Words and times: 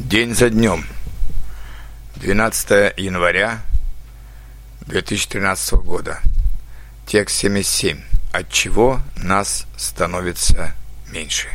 День 0.00 0.34
за 0.34 0.48
днем. 0.48 0.86
12 2.16 2.94
января 2.96 3.60
2013 4.86 5.74
года. 5.74 6.20
Текст 7.06 7.36
77. 7.36 8.00
От 8.32 8.50
чего 8.50 9.02
нас 9.14 9.66
становится 9.76 10.72
меньше? 11.12 11.48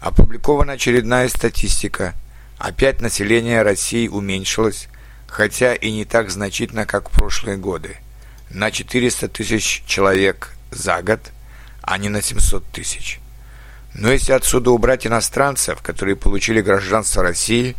Опубликована 0.00 0.74
очередная 0.74 1.28
статистика. 1.28 2.14
Опять 2.58 3.00
население 3.00 3.62
России 3.62 4.06
уменьшилось, 4.06 4.88
хотя 5.26 5.74
и 5.74 5.90
не 5.90 6.04
так 6.04 6.30
значительно, 6.30 6.84
как 6.84 7.08
в 7.08 7.12
прошлые 7.14 7.56
годы. 7.56 7.96
На 8.50 8.70
400 8.70 9.28
тысяч 9.28 9.82
человек 9.86 10.54
за 10.70 11.02
год, 11.02 11.32
а 11.80 11.96
не 11.96 12.10
на 12.10 12.20
700 12.20 12.66
тысяч. 12.66 13.18
Но 13.94 14.12
если 14.12 14.32
отсюда 14.32 14.70
убрать 14.70 15.06
иностранцев, 15.06 15.82
которые 15.82 16.16
получили 16.16 16.60
гражданство 16.60 17.22
России, 17.22 17.76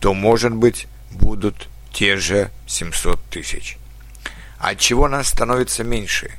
то, 0.00 0.14
может 0.14 0.54
быть, 0.54 0.86
будут 1.10 1.68
те 1.92 2.16
же 2.16 2.50
700 2.66 3.22
тысяч. 3.26 3.76
От 4.58 4.78
чего 4.78 5.08
нас 5.08 5.28
становится 5.28 5.84
меньше? 5.84 6.30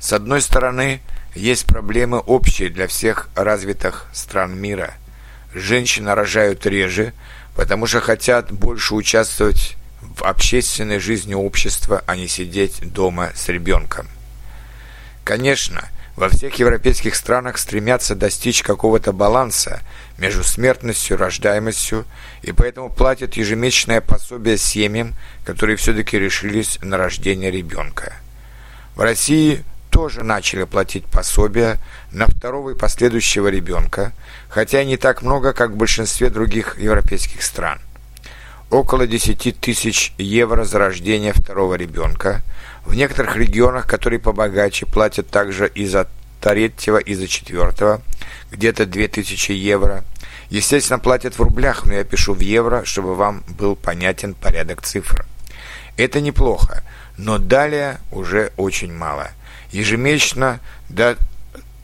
С 0.00 0.12
одной 0.12 0.40
стороны, 0.42 1.00
есть 1.34 1.66
проблемы 1.66 2.18
общие 2.18 2.68
для 2.68 2.86
всех 2.86 3.28
развитых 3.34 4.06
стран 4.12 4.58
мира. 4.58 4.94
Женщины 5.54 6.14
рожают 6.14 6.66
реже, 6.66 7.14
потому 7.54 7.86
что 7.86 8.00
хотят 8.00 8.52
больше 8.52 8.94
участвовать 8.94 9.76
в 10.00 10.22
общественной 10.22 10.98
жизни 10.98 11.34
общества, 11.34 12.02
а 12.06 12.16
не 12.16 12.28
сидеть 12.28 12.92
дома 12.92 13.32
с 13.34 13.48
ребенком. 13.48 14.08
Конечно, 15.24 15.88
во 16.18 16.28
всех 16.28 16.56
европейских 16.56 17.14
странах 17.14 17.58
стремятся 17.58 18.16
достичь 18.16 18.64
какого-то 18.64 19.12
баланса 19.12 19.82
между 20.18 20.42
смертностью 20.42 21.16
и 21.16 21.20
рождаемостью, 21.20 22.06
и 22.42 22.50
поэтому 22.50 22.90
платят 22.90 23.34
ежемесячное 23.34 24.00
пособие 24.00 24.58
семьям, 24.58 25.14
которые 25.44 25.76
все-таки 25.76 26.18
решились 26.18 26.80
на 26.82 26.96
рождение 26.96 27.52
ребенка. 27.52 28.14
В 28.96 29.00
России 29.00 29.62
тоже 29.90 30.24
начали 30.24 30.64
платить 30.64 31.04
пособия 31.04 31.78
на 32.10 32.26
второго 32.26 32.70
и 32.70 32.76
последующего 32.76 33.46
ребенка, 33.46 34.12
хотя 34.48 34.82
не 34.82 34.96
так 34.96 35.22
много, 35.22 35.52
как 35.52 35.70
в 35.70 35.76
большинстве 35.76 36.30
других 36.30 36.80
европейских 36.80 37.44
стран. 37.44 37.78
Около 38.70 39.06
10 39.06 39.60
тысяч 39.60 40.12
евро 40.18 40.64
за 40.64 40.78
рождение 40.80 41.32
второго 41.32 41.76
ребенка– 41.76 42.42
в 42.88 42.94
некоторых 42.94 43.36
регионах, 43.36 43.86
которые 43.86 44.18
побогаче, 44.18 44.86
платят 44.86 45.28
также 45.28 45.68
и 45.68 45.86
за 45.86 46.08
третьего, 46.40 46.98
и 46.98 47.14
за 47.14 47.28
четвертого, 47.28 48.02
где-то 48.50 48.86
2000 48.86 49.52
евро. 49.52 50.04
Естественно, 50.50 50.98
платят 50.98 51.38
в 51.38 51.42
рублях, 51.42 51.84
но 51.84 51.94
я 51.94 52.04
пишу 52.04 52.34
в 52.34 52.40
евро, 52.40 52.84
чтобы 52.84 53.14
вам 53.14 53.44
был 53.48 53.76
понятен 53.76 54.34
порядок 54.34 54.82
цифр. 54.82 55.26
Это 55.96 56.20
неплохо, 56.20 56.84
но 57.16 57.38
далее 57.38 57.98
уже 58.10 58.52
очень 58.56 58.92
мало. 58.92 59.30
Ежемесячно 59.72 60.60
до 60.88 61.16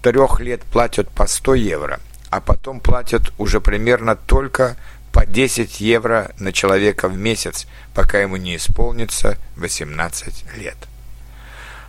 трех 0.02 0.40
лет 0.40 0.62
платят 0.62 1.08
по 1.10 1.26
100 1.26 1.54
евро, 1.54 2.00
а 2.30 2.40
потом 2.40 2.80
платят 2.80 3.32
уже 3.38 3.60
примерно 3.60 4.16
только 4.16 4.76
по 5.12 5.26
10 5.26 5.80
евро 5.80 6.32
на 6.38 6.52
человека 6.52 7.08
в 7.08 7.16
месяц, 7.16 7.66
пока 7.94 8.20
ему 8.20 8.36
не 8.36 8.56
исполнится 8.56 9.38
18 9.56 10.44
лет. 10.56 10.76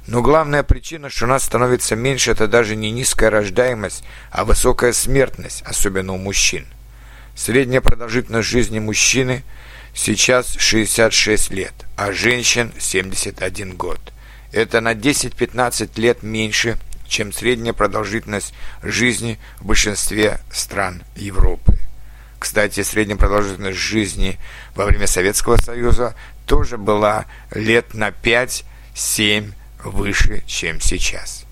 Но 0.08 0.22
главная 0.22 0.62
причина, 0.62 1.10
что 1.10 1.26
у 1.26 1.28
нас 1.28 1.44
становится 1.44 1.96
меньше, 1.96 2.32
это 2.32 2.48
даже 2.48 2.76
не 2.76 2.92
низкая 2.92 3.32
рождаемость, 3.32 4.04
а 4.30 4.46
высокая 4.46 4.94
смертность, 4.94 5.64
особенно 5.66 6.14
у 6.14 6.18
мужчин. 6.18 6.68
Средняя 7.36 7.82
продолжительность 7.82 8.48
жизни 8.48 8.80
мужчины 8.80 9.44
сейчас 9.96 10.56
66 10.58 11.52
лет, 11.52 11.74
а 11.98 12.12
женщин 12.12 12.72
71 12.78 13.76
год. 13.76 14.00
Это 14.52 14.80
на 14.80 14.94
10-15 14.94 16.00
лет 16.00 16.22
меньше, 16.22 16.78
чем 17.08 17.34
средняя 17.34 17.74
продолжительность 17.74 18.54
жизни 18.84 19.40
в 19.58 19.66
большинстве 19.66 20.40
стран 20.52 21.02
Европы. 21.16 21.78
Кстати, 22.38 22.84
средняя 22.84 23.18
продолжительность 23.18 23.80
жизни 23.80 24.38
во 24.76 24.86
время 24.86 25.08
Советского 25.08 25.58
Союза 25.58 26.16
тоже 26.46 26.78
была 26.78 27.26
лет 27.52 27.96
на 27.96 28.10
5-7 28.10 29.54
выше, 29.86 30.44
чем 30.46 30.82
сейчас. 30.82 31.46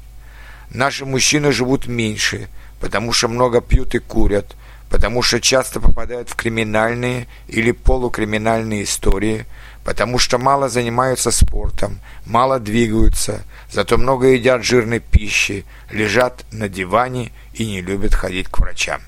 Наши 0.70 1.06
мужчины 1.06 1.52
живут 1.52 1.88
меньше, 1.88 2.50
потому 2.80 3.14
что 3.14 3.28
много 3.28 3.62
пьют 3.62 3.96
и 3.96 4.00
курят, 4.00 4.56
потому 4.90 5.22
что 5.22 5.40
часто 5.40 5.80
попадают 5.80 6.30
в 6.30 6.36
криминальные 6.36 7.28
или 7.48 7.72
полукриминальные 7.72 8.84
истории, 8.84 9.46
потому 9.84 10.20
что 10.20 10.38
мало 10.38 10.70
занимаются 10.70 11.32
спортом, 11.32 12.00
мало 12.26 12.60
двигаются, 12.60 13.44
зато 13.72 13.98
много 13.98 14.28
едят 14.28 14.64
жирной 14.64 15.00
пищи, 15.00 15.66
лежат 15.90 16.46
на 16.52 16.70
диване 16.70 17.32
и 17.54 17.66
не 17.66 17.82
любят 17.82 18.14
ходить 18.14 18.48
к 18.50 18.60
врачам. 18.60 19.02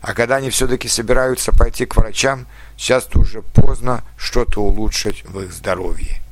А 0.00 0.14
когда 0.14 0.36
они 0.36 0.50
все-таки 0.50 0.88
собираются 0.88 1.52
пойти 1.52 1.86
к 1.86 1.96
врачам, 1.96 2.46
часто 2.76 3.20
уже 3.20 3.40
поздно 3.40 4.02
что-то 4.16 4.62
улучшить 4.62 5.24
в 5.24 5.40
их 5.40 5.52
здоровье. 5.52 6.23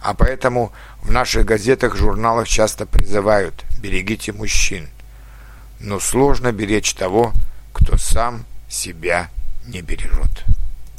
А 0.00 0.14
поэтому 0.14 0.72
в 1.02 1.10
наших 1.10 1.44
газетах, 1.44 1.96
журналах 1.96 2.48
часто 2.48 2.86
призывают 2.86 3.64
«берегите 3.80 4.32
мужчин». 4.32 4.88
Но 5.78 6.00
сложно 6.00 6.52
беречь 6.52 6.94
того, 6.94 7.32
кто 7.72 7.96
сам 7.96 8.44
себя 8.68 9.30
не 9.66 9.82
бережет. 9.82 10.44